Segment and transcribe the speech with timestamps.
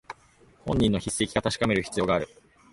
[0.65, 2.27] 本人の筆跡か確かめる必要がある